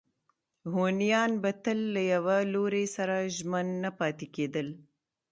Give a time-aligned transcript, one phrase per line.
[0.73, 4.67] هونیان به تل له یوه لوري سره ژمن نه پاتې کېدل.